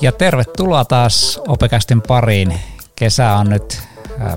[0.00, 2.60] Ja tervetuloa taas Opekästin pariin.
[2.96, 3.82] Kesä on nyt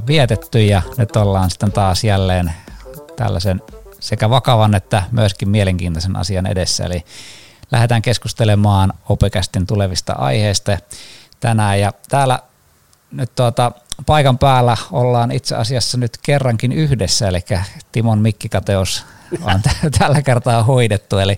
[0.08, 2.52] vietetty ja nyt ollaan sitten taas jälleen
[3.16, 3.62] tällaisen
[4.00, 6.86] sekä vakavan että myöskin mielenkiintoisen asian edessä.
[6.86, 7.06] Eli
[7.72, 10.78] lähdetään keskustelemaan Opekästin tulevista aiheista
[11.40, 11.80] tänään.
[11.80, 12.40] Ja täällä
[13.12, 13.72] nyt tuota,
[14.06, 17.40] paikan päällä ollaan itse asiassa nyt kerrankin yhdessä, eli
[17.92, 19.06] Timon mikkikateus
[19.42, 21.38] on t- tällä kertaa hoidettu, eli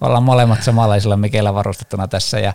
[0.00, 2.38] ollaan molemmat samanlaisilla mikellä varustettuna tässä.
[2.38, 2.52] Ja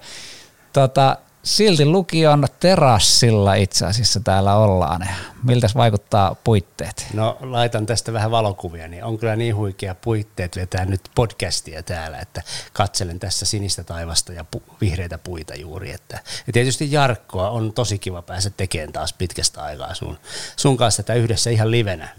[0.73, 5.07] tuota, silti lukion terassilla itse asiassa täällä ollaan.
[5.43, 7.07] Miltä vaikuttaa puitteet?
[7.13, 12.19] No laitan tästä vähän valokuvia, niin on kyllä niin huikea puitteet vetää nyt podcastia täällä,
[12.19, 12.41] että
[12.73, 15.91] katselen tässä sinistä taivasta ja pu- vihreitä puita juuri.
[15.91, 16.19] Että.
[16.47, 20.17] Ja tietysti Jarkkoa on tosi kiva päästä tekemään taas pitkästä aikaa sun,
[20.55, 22.09] sun kanssa tätä yhdessä ihan livenä.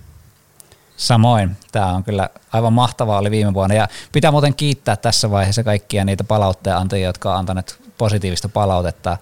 [1.02, 1.56] Samoin.
[1.73, 3.74] Tämä on kyllä aivan mahtavaa oli viime vuonna.
[3.74, 9.18] Ja pitää muuten kiittää tässä vaiheessa kaikkia niitä palautteen antajia, jotka on antaneet positiivista palautetta.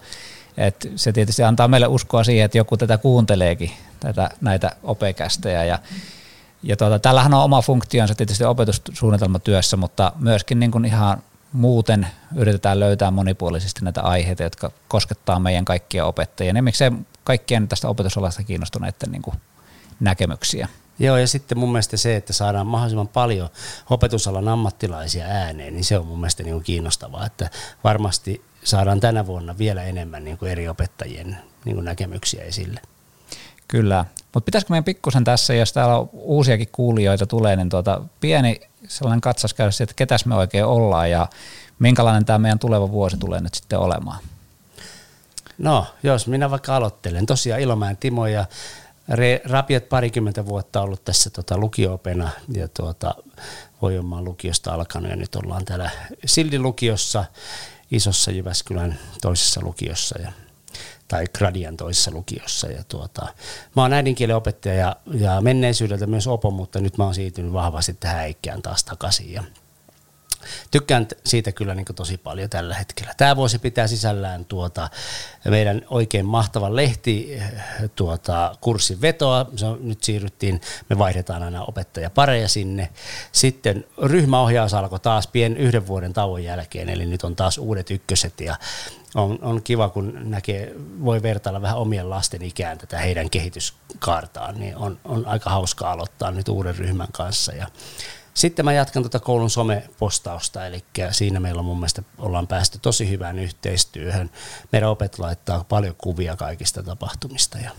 [0.57, 5.63] Et se tietysti antaa meille uskoa siihen, että joku tätä kuunteleekin, tätä, näitä opekästejä.
[5.63, 5.79] Ja,
[6.63, 12.79] ja tuota, tällähän on oma funktionsa tietysti opetussuunnitelmatyössä, mutta myöskin niin kuin ihan muuten yritetään
[12.79, 16.53] löytää monipuolisesti näitä aiheita, jotka koskettaa meidän kaikkia opettajia.
[16.55, 16.91] Ja miksei
[17.23, 19.35] kaikkien tästä opetusalasta kiinnostuneiden niin kuin
[19.99, 20.67] näkemyksiä.
[20.99, 23.49] Joo, ja sitten mun mielestä se, että saadaan mahdollisimman paljon
[23.89, 27.49] opetusalan ammattilaisia ääneen, niin se on mun mielestä niin kuin kiinnostavaa, että
[27.83, 32.79] varmasti saadaan tänä vuonna vielä enemmän niin kuin eri opettajien niin kuin näkemyksiä esille.
[33.67, 38.61] Kyllä, mutta pitäisikö meidän pikkusen tässä, jos täällä on uusiakin kuulijoita tulee, niin tuota, pieni
[38.87, 41.27] sellainen katsaus käydä että ketäs me oikein ollaan ja
[41.79, 44.19] minkälainen tämä meidän tuleva vuosi tulee nyt sitten olemaan?
[45.57, 47.25] No, jos minä vaikka aloittelen.
[47.25, 48.45] Tosiaan Ilomäen Timo ja
[49.45, 53.15] rapiat parikymmentä vuotta ollut tässä tota, lukio-opena ja tuota,
[53.81, 55.89] Voijomaan lukiosta alkanut ja nyt ollaan täällä
[56.25, 57.25] Sildin lukiossa,
[57.91, 60.31] isossa Jyväskylän toisessa lukiossa ja
[61.07, 62.67] tai Gradian toisessa lukiossa.
[62.67, 63.27] Ja tuota,
[63.75, 67.93] mä oon äidinkielen opettaja ja, ja menneisyydeltä myös opo, mutta nyt mä oon siirtynyt vahvasti
[67.93, 69.33] tähän äikkään taas takaisin.
[69.33, 69.43] Ja
[70.71, 73.13] tykkään siitä kyllä niin tosi paljon tällä hetkellä.
[73.17, 74.89] Tämä vuosi pitää sisällään tuota,
[75.49, 77.39] meidän oikein mahtavan lehti
[77.95, 79.45] tuota, kurssin vetoa.
[79.55, 82.89] Se on, nyt siirryttiin, me vaihdetaan aina opettajapareja sinne.
[83.31, 88.41] Sitten ryhmäohjaus alkoi taas pien yhden vuoden tauon jälkeen, eli nyt on taas uudet ykköset
[88.41, 88.55] ja
[89.15, 90.73] on, on kiva, kun näkee,
[91.03, 96.31] voi vertailla vähän omien lasten ikään tätä heidän kehityskaartaan, niin on, on aika hauska aloittaa
[96.31, 97.53] nyt uuden ryhmän kanssa.
[97.53, 97.67] Ja
[98.33, 103.09] sitten mä jatkan tuota koulun somepostausta, eli siinä meillä on mun mielestä ollaan päästy tosi
[103.09, 104.29] hyvään yhteistyöhön.
[104.71, 107.71] Meidän opet laittaa paljon kuvia kaikista tapahtumista ja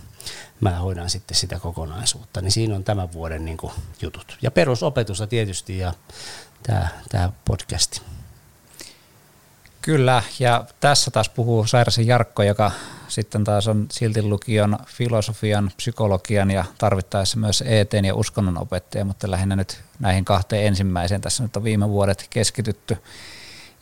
[0.60, 2.40] mä hoidan sitten sitä kokonaisuutta.
[2.40, 3.58] Niin siinä on tämän vuoden niin
[4.02, 4.38] jutut.
[4.42, 5.94] Ja perusopetusta tietysti ja
[7.08, 8.00] tämä podcasti.
[9.82, 12.70] Kyllä, ja tässä taas puhuu Sairasen Jarkko, joka
[13.08, 19.30] sitten taas on silti lukion filosofian, psykologian ja tarvittaessa myös ET ja uskonnon opettaja, mutta
[19.30, 22.96] lähinnä nyt näihin kahteen ensimmäiseen tässä nyt on viime vuodet keskitytty.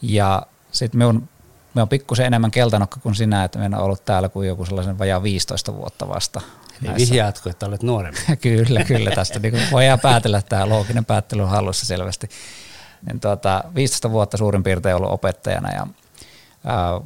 [0.02, 1.28] Ja sitten me on,
[1.74, 4.98] me on pikkusen enemmän keltanokka kuin sinä, että me on ollut täällä kuin joku sellaisen
[4.98, 6.40] vajaa 15 vuotta vasta.
[6.84, 8.20] Eli vihjaatko, että olet nuorempi?
[8.42, 9.10] kyllä, kyllä.
[9.10, 12.28] Tästä niin voidaan päätellä, tämä looginen päättely on hallussa selvästi
[13.06, 15.86] niin tuota, 15 vuotta suurin piirtein ollut opettajana ja
[16.64, 17.00] ää,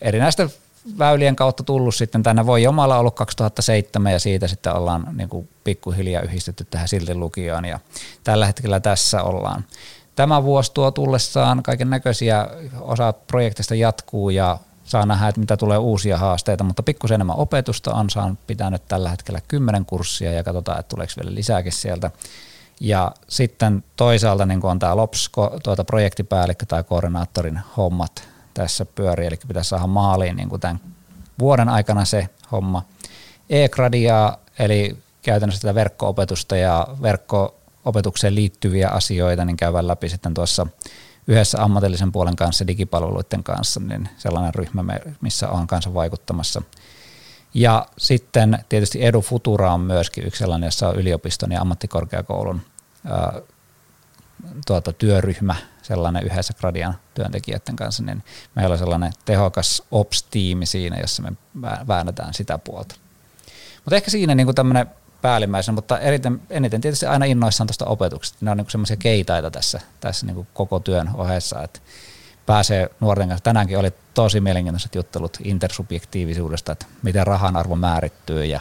[0.00, 0.50] erinäisten
[0.98, 2.46] väylien kautta tullut sitten tänne.
[2.46, 7.64] Voi omalla ollut 2007 ja siitä sitten ollaan niin kuin pikkuhiljaa yhdistetty tähän silti lukioon
[7.64, 7.78] ja
[8.24, 9.64] tällä hetkellä tässä ollaan.
[10.16, 12.48] Tämä vuosi tuo tullessaan kaiken näköisiä,
[12.80, 17.94] osa projektista jatkuu ja saa nähdä, että mitä tulee uusia haasteita, mutta pikkusen enemmän opetusta
[17.94, 22.10] on saanut pitänyt tällä hetkellä kymmenen kurssia ja katsotaan, että tuleeko vielä lisääkin sieltä.
[22.80, 25.30] Ja sitten toisaalta niin on tämä LOPS,
[25.62, 30.80] tuota projektipäällikkö tai koordinaattorin hommat tässä pyörii, eli pitäisi saada maaliin niin kuin tämän
[31.38, 32.82] vuoden aikana se homma.
[33.50, 40.66] E-gradia, eli käytännössä tätä verkko-opetusta ja verkko-opetukseen liittyviä asioita, niin käydään läpi sitten tuossa
[41.26, 44.84] yhdessä ammatillisen puolen kanssa, digipalveluiden kanssa, niin sellainen ryhmä,
[45.20, 46.62] missä on kanssa vaikuttamassa.
[47.54, 52.60] Ja sitten tietysti Edu Futura on myöskin yksi sellainen, jossa on yliopiston ja ammattikorkeakoulun
[54.66, 58.24] tuota, työryhmä, sellainen yhdessä Gradian työntekijöiden kanssa, niin
[58.54, 61.32] meillä on sellainen tehokas ops-tiimi siinä, jossa me
[61.88, 62.94] väännetään sitä puolta.
[63.84, 64.86] Mutta ehkä siinä niin tämmöinen
[65.22, 68.38] päällimmäisenä, mutta eriten, eniten tietysti aina innoissaan tuosta opetuksesta.
[68.40, 71.80] Ne on niin semmoisia keitaita tässä, tässä niin koko työn ohessa, että
[72.46, 73.44] pääsee nuorten kanssa.
[73.44, 78.60] Tänäänkin oli tosi mielenkiintoiset juttelut intersubjektiivisuudesta, että miten rahan arvo määrittyy ja,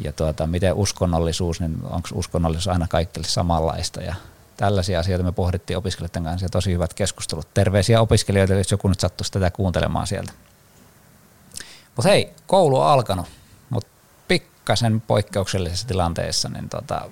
[0.00, 4.14] ja tuota, miten uskonnollisuus, niin onko uskonnollisuus aina kaikille samanlaista ja
[4.56, 7.54] tällaisia asioita me pohdittiin opiskelijoiden kanssa ja tosi hyvät keskustelut.
[7.54, 10.32] Terveisiä opiskelijoille, jos joku nyt sattuisi tätä kuuntelemaan sieltä.
[11.96, 13.26] Mutta hei, koulu on alkanut,
[13.70, 13.90] mutta
[14.28, 17.10] pikkasen poikkeuksellisessa tilanteessa, niin tota,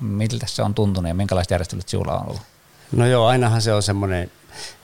[0.00, 2.42] miltä se on tuntunut ja minkälaiset järjestelyt sinulla on ollut?
[2.92, 4.30] No joo, ainahan se on semmoinen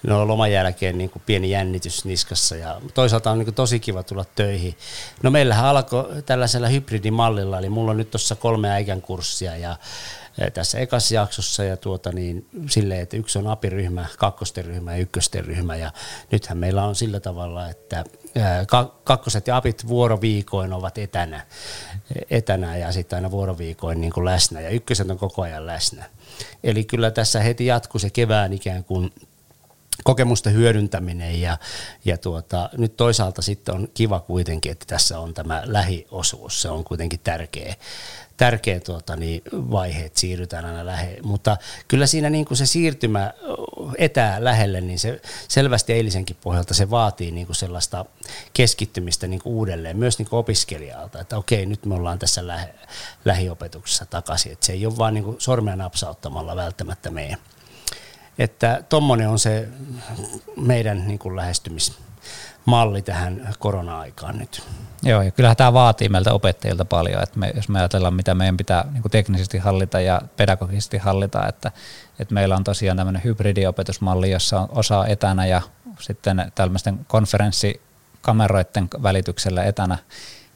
[0.06, 4.02] no loman jälkeen niin kuin pieni jännitys niskassa ja toisaalta on niin kuin tosi kiva
[4.02, 4.76] tulla töihin.
[5.22, 9.76] No meillähän alkoi tällaisella hybridimallilla, eli mulla on nyt tuossa kolme äikän kurssia ja
[10.54, 15.44] tässä ekassa jaksossa ja tuota niin, silleen, että yksi on apiryhmä, kakkosten ryhmä ja ykkösten
[15.44, 15.92] ryhmä ja
[16.30, 18.04] nythän meillä on sillä tavalla, että
[19.04, 21.46] kakkoset ja apit vuoroviikoin ovat etänä,
[22.30, 26.04] etänä ja sitten aina vuoroviikoin niin kuin läsnä ja ykköset on koko ajan läsnä.
[26.64, 29.12] Eli kyllä tässä heti jatkuu se kevään ikään kuin
[30.04, 31.58] kokemusten hyödyntäminen ja,
[32.04, 36.84] ja tuota, nyt toisaalta sitten on kiva kuitenkin, että tässä on tämä lähiosuus, se on
[36.84, 37.76] kuitenkin tärkeä,
[38.36, 41.20] tärkeä tuota, niin vaihe, että siirrytään aina lähelle.
[41.22, 41.56] Mutta
[41.88, 43.32] kyllä siinä niin kuin se siirtymä
[43.98, 48.04] etää lähelle, niin se selvästi eilisenkin pohjalta se vaatii niin kuin sellaista
[48.52, 52.74] keskittymistä niin kuin uudelleen, myös niin kuin opiskelijalta, että okei, nyt me ollaan tässä lähe,
[53.24, 57.38] lähiopetuksessa takaisin, että se ei ole vaan niin kuin sormea napsauttamalla välttämättä meidän.
[58.38, 59.68] Että tuommoinen on se
[60.56, 61.98] meidän niin kuin lähestymis
[62.64, 64.62] malli tähän korona-aikaan nyt.
[65.02, 68.56] Joo, ja kyllähän tämä vaatii meiltä opettajilta paljon, että me, jos me ajatellaan, mitä meidän
[68.56, 71.72] pitää niin kuin teknisesti hallita ja pedagogisesti hallita, että,
[72.18, 75.62] että meillä on tosiaan tämmöinen hybridiopetusmalli, jossa on osa etänä ja
[76.00, 79.98] sitten tällaisten konferenssikameroiden välityksellä etänä,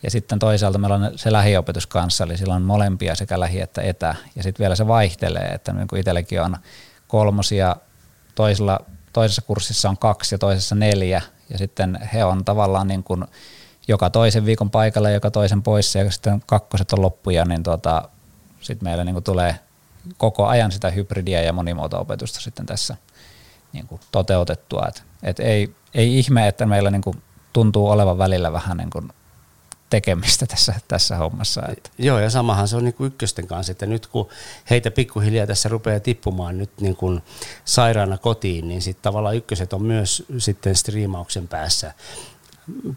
[0.02, 3.82] ja sitten toisaalta meillä on se lähiopetus kanssa, eli sillä on molempia sekä lähi- että
[3.82, 6.56] etä, ja sitten vielä se vaihtelee, että niin kuin itsellekin on
[7.08, 7.76] kolmosia,
[8.34, 8.80] toisella,
[9.12, 13.24] toisessa kurssissa on kaksi ja toisessa neljä, ja sitten he on tavallaan niin kuin
[13.88, 18.08] joka toisen viikon paikalla joka toisen poissa, ja sitten kakkoset on loppuja, niin tota,
[18.60, 19.58] sitten meillä niin kuin tulee
[20.18, 22.96] koko ajan sitä hybridiä ja monimuoto-opetusta sitten tässä
[23.72, 24.86] niin kuin toteutettua.
[24.88, 27.22] Et, et ei, ei ihme, että meillä niin kuin
[27.52, 29.08] tuntuu olevan välillä vähän niin kuin
[29.90, 31.62] tekemistä tässä, tässä hommassa.
[31.68, 31.90] Että.
[31.98, 34.28] Joo, ja samahan se on niin kuin ykkösten kanssa, että nyt kun
[34.70, 37.22] heitä pikkuhiljaa tässä rupeaa tippumaan nyt niin kuin
[37.64, 41.94] sairaana kotiin, niin sitten tavallaan ykköset on myös sitten striimauksen päässä,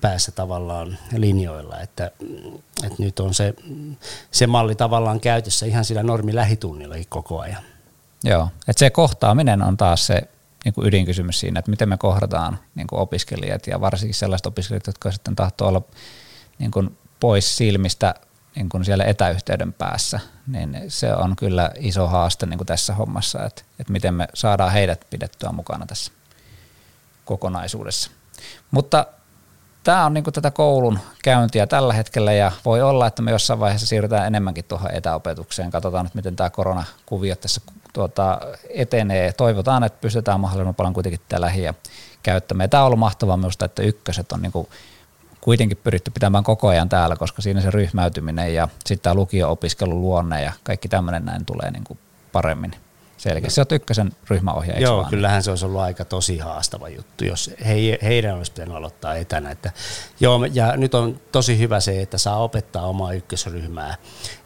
[0.02, 2.12] päässä tavallaan linjoilla, että,
[2.84, 3.54] että nyt on se,
[4.32, 7.64] se malli tavallaan käytössä ihan sillä normi lähitunnillakin koko ajan.
[8.24, 10.22] Joo, että se kohtaaminen on taas se
[10.66, 14.88] niin kuin ydinkysymys siinä, että miten me kohdataan niin kuin opiskelijat ja varsinkin sellaiset opiskelijat,
[14.88, 15.82] jotka sitten tahtoo olla
[16.60, 18.16] niin kuin pois silmistä
[18.56, 23.46] niin kuin siellä etäyhteyden päässä, niin se on kyllä iso haaste niin kuin tässä hommassa,
[23.46, 26.12] että, että miten me saadaan heidät pidettyä mukana tässä
[27.26, 28.12] kokonaisuudessa.
[28.72, 29.06] Mutta
[29.84, 33.60] tämä on niin kuin tätä koulun käyntiä tällä hetkellä ja voi olla, että me jossain
[33.60, 35.72] vaiheessa siirrytään enemmänkin tuohon etäopetukseen.
[35.72, 37.62] Katsotaan nyt, miten tämä koronakuvio tässä
[37.94, 39.34] tuota, etenee.
[39.34, 41.74] Toivotaan, että pystytään mahdollisimman paljon kuitenkin tätä lähiä
[42.24, 42.70] käyttämään.
[42.70, 44.68] Tämä on ollut mahtavaa minusta, että ykköset on niin kuin
[45.42, 50.44] kuitenkin pyritty pitämään koko ajan täällä, koska siinä se ryhmäytyminen ja sitten tämä lukio-opiskelun luonne
[50.44, 52.00] ja kaikki tämmöinen näin tulee niin kuin
[52.32, 52.76] paremmin
[53.20, 53.56] selkeästi.
[53.56, 54.82] Se on ykkösen ryhmäohjaaja.
[54.82, 55.10] Joo, vaan?
[55.10, 59.52] kyllähän se olisi ollut aika tosi haastava juttu, jos he, heidän olisi pitänyt aloittaa etänä.
[59.52, 59.72] Että,
[60.20, 63.96] joo, ja nyt on tosi hyvä se, että saa opettaa omaa ykkösryhmää.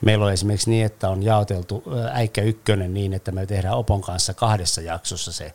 [0.02, 4.34] Meillä on esimerkiksi niin, että on jaoteltu äikkä ykkönen niin, että me tehdään Opon kanssa
[4.34, 5.54] kahdessa jaksossa se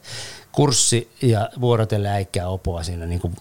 [0.53, 3.35] kurssi ja vuorotelle äikkää opoa siinä niin kuin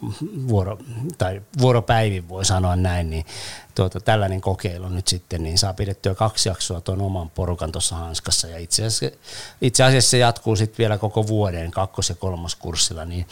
[0.47, 0.77] vuoro,
[1.17, 3.25] tai vuoropäivin voi sanoa näin, niin
[3.75, 8.47] tuota, tällainen kokeilu nyt sitten, niin saa pidettyä kaksi jaksoa tuon oman porukan tuossa hanskassa
[8.47, 9.17] ja itse asiassa,
[9.61, 13.27] itse asiassa se jatkuu sitten vielä koko vuoden kakkos- ja kolmoskurssilla, niin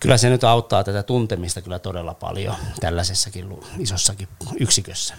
[0.00, 4.28] kyllä se nyt auttaa tätä tuntemista kyllä todella paljon tällaisessakin isossakin
[4.60, 5.14] yksikössä.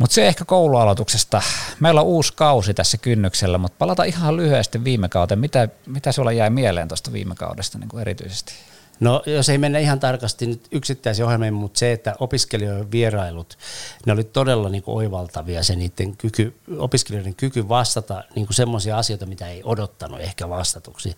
[0.00, 1.42] Mutta se ehkä koulualoituksesta.
[1.80, 5.40] Meillä on uusi kausi tässä kynnyksellä, mutta palata ihan lyhyesti viime kauteen.
[5.40, 8.52] Mitä, mitä sulla jäi mieleen tuosta viime kaudesta niin kuin erityisesti?
[9.00, 13.58] No jos ei mennä ihan tarkasti nyt yksittäisiin ohjelmiin, mutta se, että opiskelijoiden vierailut,
[14.06, 18.98] ne oli todella niin kuin oivaltavia se niiden kyky, opiskelijoiden kyky vastata niin kuin semmoisia
[18.98, 21.16] asioita, mitä ei odottanut ehkä vastatuksi.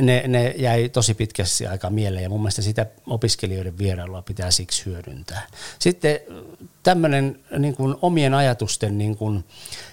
[0.00, 4.86] Ne, ne jäi tosi pitkästi aika mieleen ja mun mielestä sitä opiskelijoiden vierailua pitää siksi
[4.86, 5.46] hyödyntää.
[5.78, 6.20] Sitten
[6.82, 9.44] tämmöinen niin kuin omien ajatusten niin kuin,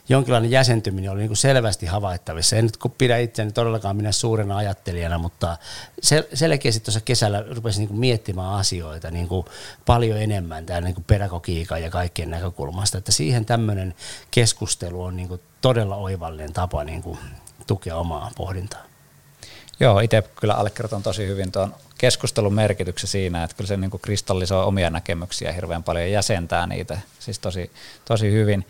[0.10, 2.55] jonkinlainen jäsentyminen oli niin kuin selvästi havaittavissa.
[2.55, 5.57] En nyt pidä itseäni todellakaan minä suurena ajattelijana, mutta
[6.05, 9.45] sel- selkeästi tuossa kesällä rupesin niin kuin miettimään asioita niin kuin
[9.85, 12.97] paljon enemmän tämän niin kuin pedagogiikan ja kaikkien näkökulmasta.
[12.97, 13.95] Että siihen tämmöinen
[14.31, 17.19] keskustelu on niin kuin todella oivallinen tapa niin kuin
[17.67, 18.81] tukea omaa pohdintaa.
[19.79, 24.01] Joo, itse kyllä allekirjoitan tosi hyvin tuon keskustelun merkityksen siinä, että kyllä se niin kuin
[24.01, 27.71] kristallisoi omia näkemyksiä hirveän paljon ja jäsentää niitä siis tosi,
[28.05, 28.65] tosi hyvin.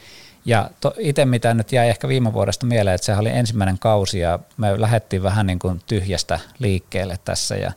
[0.45, 4.39] Ja itse mitä nyt jäi ehkä viime vuodesta mieleen, että se oli ensimmäinen kausi ja
[4.57, 7.71] me lähdettiin vähän niin kuin tyhjästä liikkeelle tässä ja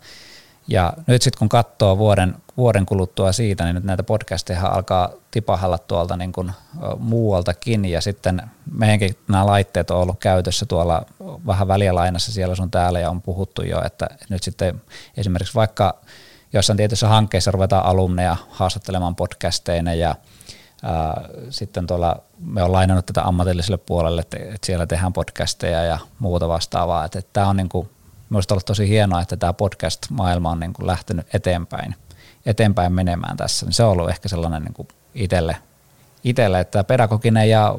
[0.68, 5.78] ja nyt sitten kun katsoo vuoden, vuoden kuluttua siitä, niin nyt näitä podcasteja alkaa tipahalla
[5.78, 6.52] tuolta niin kuin
[6.98, 7.84] muualtakin.
[7.84, 8.42] Ja sitten
[8.72, 11.02] meidänkin nämä laitteet on ollut käytössä tuolla
[11.46, 14.82] vähän välialainassa siellä sun täällä ja on puhuttu jo, että nyt sitten
[15.16, 15.94] esimerkiksi vaikka
[16.52, 20.14] jossain tietyissä hankkeissa ruvetaan alumneja haastattelemaan podcasteina ja
[20.82, 26.48] ää, sitten tuolla me on lainannut tätä ammatilliselle puolelle, että, siellä tehdään podcasteja ja muuta
[26.48, 27.88] vastaavaa, että, että tämä on niin kuin
[28.30, 31.94] Minusta ollut tosi hienoa, että tämä podcast-maailma on niin kuin lähtenyt eteenpäin,
[32.46, 33.66] eteenpäin menemään tässä.
[33.70, 35.56] Se on ollut ehkä sellainen niin kuin itselle,
[36.24, 37.78] itselle, että pedagoginen ja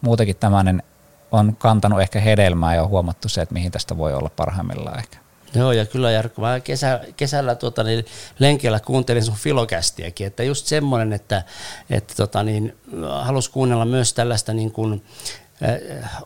[0.00, 0.82] muutenkin tämmöinen
[1.30, 5.18] on kantanut ehkä hedelmää ja on huomattu se, että mihin tästä voi olla parhaimmillaan ehkä.
[5.54, 8.04] Joo, ja kyllä Jarkko, mä kesä, kesällä tuota, niin,
[8.38, 11.42] lenkillä kuuntelin sun filokästiäkin, että just semmoinen, että,
[11.90, 12.76] että tota, niin,
[13.10, 15.02] halus kuunnella myös tällaista niin kuin,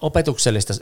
[0.00, 0.74] opetuksellista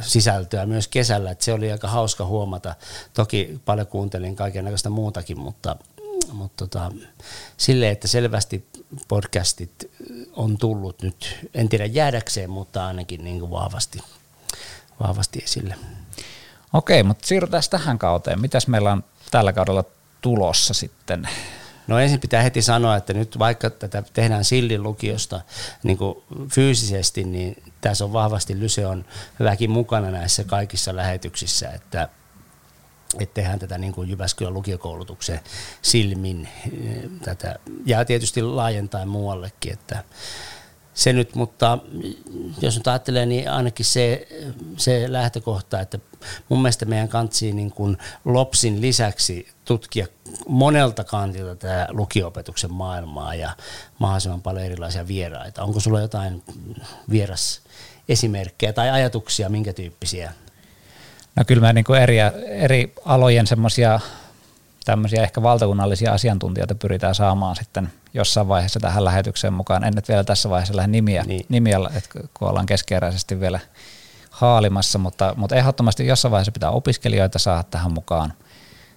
[0.00, 2.74] sisältöä myös kesällä, että se oli aika hauska huomata.
[3.14, 5.76] Toki paljon kuuntelin kaikenlaista muutakin, mutta,
[6.32, 6.92] mutta tota,
[7.56, 8.66] silleen, että selvästi
[9.08, 9.90] podcastit
[10.32, 13.98] on tullut nyt, en tiedä jäädäkseen, mutta ainakin niin kuin vahvasti,
[15.02, 15.74] vahvasti esille.
[16.72, 18.40] Okei, mutta siirrytään tähän kauteen.
[18.40, 19.84] Mitäs meillä on tällä kaudella
[20.20, 21.28] tulossa sitten?
[21.88, 25.40] No ensin pitää heti sanoa, että nyt vaikka tätä tehdään Sillin lukiosta
[25.82, 26.18] niin kuin
[26.52, 29.04] fyysisesti, niin tässä on vahvasti Lyseon
[29.40, 32.08] väki mukana näissä kaikissa lähetyksissä, että
[33.18, 35.40] että tehdään tätä niin kuin Jyväskylän lukiokoulutuksen
[35.82, 36.48] silmin
[37.24, 40.04] tätä, ja tietysti laajentaa muuallekin, että
[40.98, 41.78] se nyt, mutta
[42.60, 44.28] jos nyt ajattelee, niin ainakin se,
[44.76, 45.98] se lähtökohta, että
[46.48, 50.06] mun mielestä meidän kantsii niin kuin LOPSin lisäksi tutkia
[50.48, 53.50] monelta kantilta tämä lukiopetuksen maailmaa ja
[53.98, 55.62] mahdollisimman paljon erilaisia vieraita.
[55.62, 56.42] Onko sulla jotain
[57.10, 57.60] vieras
[58.08, 60.32] esimerkkejä tai ajatuksia, minkä tyyppisiä?
[61.36, 64.00] No kyllä me niin kuin eri, eri alojen semmoisia
[64.88, 69.84] tämmöisiä ehkä valtakunnallisia asiantuntijoita pyritään saamaan sitten jossain vaiheessa tähän lähetykseen mukaan.
[69.84, 71.46] En nyt vielä tässä vaiheessa lähde nimiä, niin.
[71.48, 73.60] nimiä että kun ollaan keskeeräisesti vielä
[74.30, 78.32] haalimassa, mutta, mutta ehdottomasti jossain vaiheessa pitää opiskelijoita saada tähän mukaan.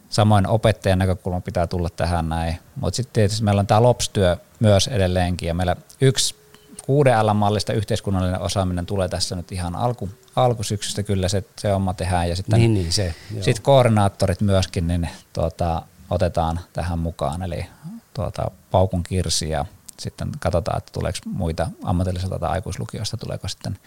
[0.09, 2.57] Samoin opettajan näkökulma pitää tulla tähän näin.
[2.75, 6.35] Mutta sitten tietysti meillä on tämä LOPS-työ myös edelleenkin ja meillä yksi
[6.83, 11.03] 6L-mallista yhteiskunnallinen osaaminen tulee tässä nyt ihan alku, alkusyksystä.
[11.03, 15.81] Kyllä se, se homma tehdään ja sitten niin, niin se, sit koordinaattorit myöskin niin tuota,
[16.09, 17.65] otetaan tähän mukaan, eli
[18.13, 19.65] tuota, Paukun Kirsi ja
[19.99, 23.79] sitten katsotaan, että tuleeko muita ammatilliselta tai aikuislukiosta tuleeko sitten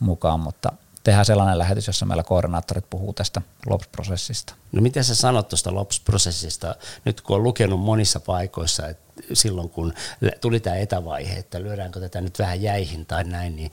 [0.00, 0.72] mukaan, mutta
[1.06, 4.54] tehdään sellainen lähetys, jossa meillä koordinaattorit puhuu tästä LOPS-prosessista.
[4.72, 9.94] No miten sä sanot tuosta LOPS-prosessista, nyt kun on lukenut monissa paikoissa, että silloin kun
[10.40, 13.72] tuli tämä etävaihe, että lyödäänkö tätä nyt vähän jäihin tai näin, niin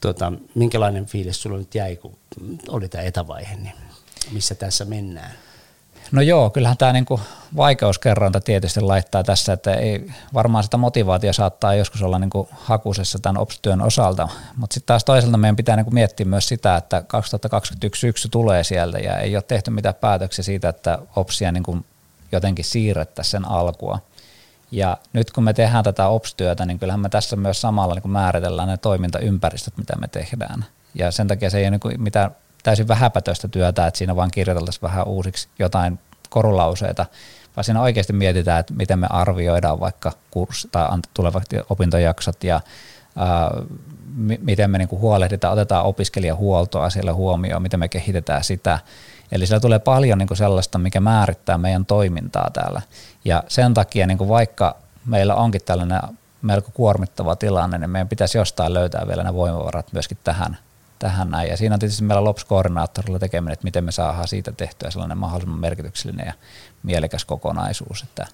[0.00, 2.18] tuota, minkälainen fiilis sulla nyt jäi, kun
[2.68, 3.74] oli tämä etävaihe, niin
[4.30, 5.32] missä tässä mennään?
[6.14, 7.20] No joo, kyllähän tämä niinku
[7.56, 13.38] vaikeuskerronta tietysti laittaa tässä, että ei, varmaan sitä motivaatio saattaa joskus olla niinku hakusessa tämän
[13.38, 18.28] OPS-työn osalta, mutta sitten taas toisaalta meidän pitää niinku miettiä myös sitä, että 2021 syksy
[18.28, 21.78] tulee sieltä ja ei ole tehty mitään päätöksiä siitä, että OPSia niinku
[22.32, 23.98] jotenkin siirrettäisiin sen alkua.
[24.70, 28.68] Ja nyt kun me tehdään tätä OPS-työtä, niin kyllähän me tässä myös samalla niin määritellään
[28.68, 30.64] ne toimintaympäristöt, mitä me tehdään.
[30.94, 32.30] Ja sen takia se ei ole niin mitään
[32.64, 37.06] täysin vähäpätöistä työtä, että siinä vaan kirjoiteltaisiin vähän uusiksi jotain korulauseita,
[37.56, 42.60] vaan siinä oikeasti mietitään, että miten me arvioidaan vaikka kurssi tai tulevat opintojaksot ja
[43.16, 43.50] ää,
[44.40, 48.78] miten me niinku huolehditaan, otetaan opiskelijahuoltoa siellä huomioon, miten me kehitetään sitä.
[49.32, 52.82] Eli siellä tulee paljon niinku sellaista, mikä määrittää meidän toimintaa täällä.
[53.24, 56.00] Ja sen takia niinku vaikka meillä onkin tällainen
[56.42, 60.58] melko kuormittava tilanne, niin meidän pitäisi jostain löytää vielä ne voimavarat myöskin tähän
[60.98, 61.50] tähän näin.
[61.50, 65.60] Ja siinä on tietysti meillä LOPS-koordinaattorilla tekeminen, että miten me saadaan siitä tehtyä sellainen mahdollisimman
[65.60, 66.32] merkityksellinen ja
[66.82, 68.02] mielekäs kokonaisuus.
[68.02, 68.26] Että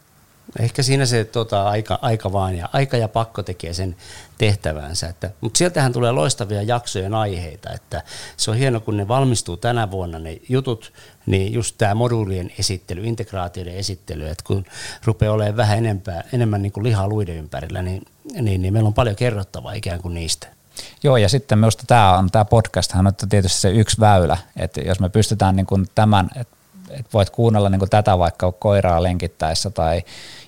[0.58, 3.96] Ehkä siinä se tota, aika, aika vaan ja aika ja pakko tekee sen
[4.38, 5.08] tehtävänsä.
[5.08, 8.02] Että, mutta sieltähän tulee loistavia jaksojen aiheita, että
[8.36, 10.92] se on hieno, kun ne valmistuu tänä vuonna ne jutut,
[11.26, 14.64] niin just tämä moduulien esittely, integraatioiden esittely, että kun
[15.04, 18.02] rupeaa olemaan vähän enempää, enemmän niin kuin lihaa luiden ympärillä, niin,
[18.40, 20.59] niin, niin meillä on paljon kerrottavaa ikään kuin niistä.
[21.02, 25.00] Joo, ja sitten minusta tämä on tämä podcast on tietysti se yksi väylä, että jos
[25.00, 26.56] me pystytään niin kuin tämän, että
[26.90, 30.02] et voit kuunnella niin kuin tätä vaikka koiraa lenkittäessä tai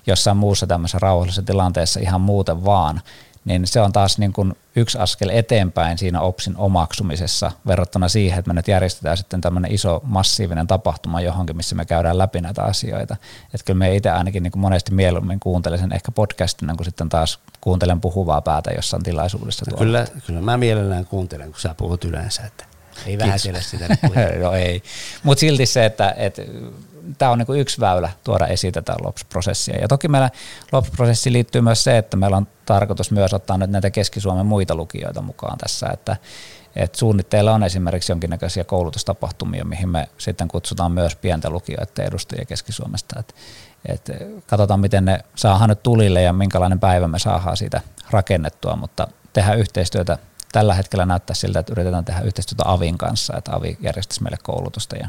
[0.06, 3.00] jossain muussa tämmöisessä rauhallisessa tilanteessa ihan muuten vaan,
[3.44, 8.48] niin se on taas niin kuin yksi askel eteenpäin siinä OPSin omaksumisessa verrattuna siihen, että
[8.48, 13.16] me nyt järjestetään sitten tämmöinen iso massiivinen tapahtuma johonkin, missä me käydään läpi näitä asioita.
[13.44, 17.08] Että kyllä me itse ainakin niin kuin monesti mieluummin kuuntelen sen ehkä podcastina, kun sitten
[17.08, 19.64] taas kuuntelen puhuvaa päätä jossain tilaisuudessa.
[19.78, 22.71] Kyllä, kyllä mä mielellään kuuntelen, kun sä puhut yleensä, että
[23.06, 23.88] ei vähätellä sitä.
[24.42, 24.82] no ei,
[25.22, 26.42] mutta silti se, että, että
[27.18, 29.80] tämä on niin yksi väylä tuoda esiin tätä LOPS-prosessia.
[29.80, 30.30] Ja toki meillä
[30.72, 35.22] LOPS-prosessi liittyy myös se, että meillä on tarkoitus myös ottaa nyt näitä Keski-Suomen muita lukijoita
[35.22, 36.16] mukaan tässä, että,
[36.76, 43.20] että suunnitteilla on esimerkiksi jonkinnäköisiä koulutustapahtumia, mihin me sitten kutsutaan myös pienten lukijoiden edustajia Keski-Suomesta.
[43.20, 43.34] Että,
[43.86, 44.12] että
[44.46, 47.80] katsotaan, miten ne saadaan nyt tulille ja minkälainen päivä me saadaan siitä
[48.10, 50.18] rakennettua, mutta tehdään yhteistyötä.
[50.52, 54.96] Tällä hetkellä näyttää siltä, että yritetään tehdä yhteistyötä Avin kanssa, että Avi järjestäisi meille koulutusta
[54.96, 55.08] ja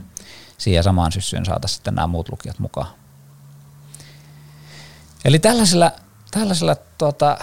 [0.58, 2.88] siihen samaan syssyyn saataisiin sitten nämä muut lukijat mukaan.
[5.26, 5.92] Eli tällaisilla,
[6.32, 7.38] tällaisilla tuota,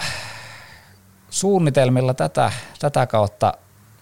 [1.29, 3.53] suunnitelmilla tätä, tätä kautta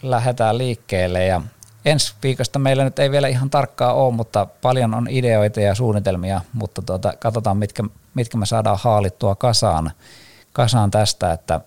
[0.01, 1.41] lähdetään liikkeelle ja
[1.86, 6.41] ensi viikosta meillä nyt ei vielä ihan tarkkaa ole, mutta paljon on ideoita ja suunnitelmia,
[6.53, 9.91] mutta tuota, katsotaan mitkä, mitkä me saadaan haalittua kasaan,
[10.53, 11.62] kasaan tästä, että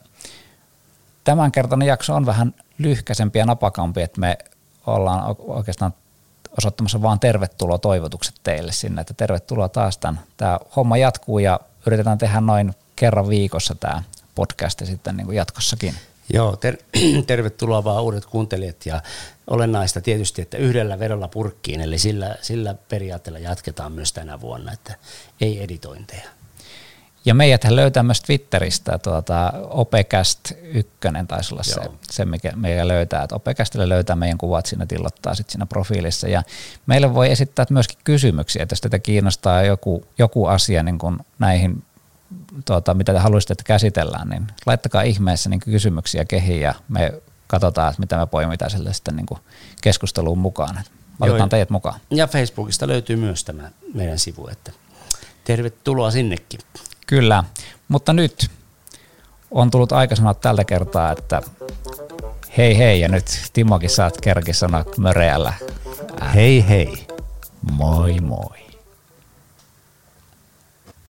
[1.24, 4.38] tämänkertainen jakso on vähän lyhkäisempi ja napakampi, että me
[4.86, 5.94] ollaan oikeastaan
[6.58, 10.20] osoittamassa vaan tervetuloa toivotukset teille sinne, että tervetuloa taas tämän.
[10.36, 14.02] Tämä homma jatkuu ja yritetään tehdä noin kerran viikossa tämä
[14.34, 15.94] podcast sitten niin kuin jatkossakin.
[16.32, 16.76] Joo, ter-
[17.26, 19.02] tervetuloa vaan uudet kuuntelijat ja
[19.46, 24.94] olennaista tietysti, että yhdellä vedolla purkkiin, eli sillä, sillä periaatteella jatketaan myös tänä vuonna, että
[25.40, 26.28] ei editointeja.
[27.24, 30.90] Ja meidät löytää myös Twitteristä, tuota, Opecast 1
[31.28, 33.22] taisi olla se, se, mikä meidän löytää.
[33.22, 36.28] Että Opecastille löytää meidän kuvat siinä tillottaa sitten siinä profiilissa.
[36.28, 36.42] Ja
[36.86, 41.82] meille voi esittää myöskin kysymyksiä, että jos teitä kiinnostaa joku, joku asia niin kuin näihin,
[42.64, 47.12] tuota, mitä te haluaisitte, että käsitellään, niin laittakaa ihmeessä niin kysymyksiä kehiin ja me
[47.46, 49.40] katsotaan, että mitä me poimitaan sille sitten niin kuin
[49.82, 50.80] keskusteluun mukaan.
[51.20, 52.00] Otetaan teidät mukaan.
[52.10, 54.72] Ja Facebookista löytyy myös tämä meidän sivu, että
[55.44, 56.60] tervetuloa sinnekin.
[57.12, 57.44] Kyllä,
[57.88, 58.50] mutta nyt
[59.50, 61.42] on tullut aika sanoa tältä kertaa, että
[62.56, 65.52] hei hei, ja nyt Timokin saat kerki sanoa möreällä.
[66.34, 67.06] Hei hei.
[67.72, 68.71] Moi moi.